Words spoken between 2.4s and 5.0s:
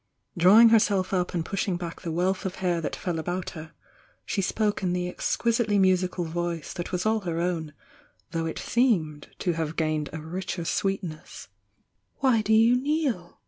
of hair that fell about her, she spoke m